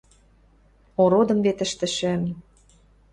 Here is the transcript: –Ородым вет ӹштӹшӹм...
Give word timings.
–Ородым 1.03 1.39
вет 1.45 1.59
ӹштӹшӹм... 1.65 2.21